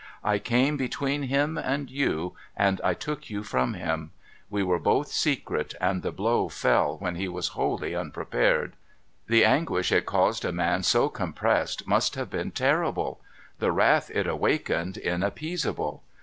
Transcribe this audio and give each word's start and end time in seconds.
I 0.23 0.39
came 0.39 0.77
between 0.77 1.21
him 1.21 1.59
and 1.59 1.91
you, 1.91 2.33
and 2.57 2.81
I 2.83 2.95
took 2.95 3.29
you 3.29 3.43
from 3.43 3.75
him. 3.75 4.09
^Ve 4.51 4.63
were 4.63 4.79
both 4.79 5.09
secret, 5.09 5.75
and 5.79 6.01
the 6.01 6.11
blow 6.11 6.49
fell 6.49 6.97
when 6.97 7.13
he 7.17 7.27
was 7.27 7.49
wholly 7.49 7.91
un{)repared. 7.91 8.71
The 9.27 9.45
anguish 9.45 9.91
it 9.91 10.07
caused 10.07 10.43
a 10.43 10.51
man 10.51 10.81
so 10.81 11.07
compressed 11.07 11.85
must 11.87 12.15
have 12.15 12.31
been 12.31 12.49
terrible; 12.49 13.21
the 13.59 13.71
wrath 13.71 14.09
it 14.11 14.25
awakened 14.25 14.95
inap 15.05 15.35
peasable. 15.35 16.01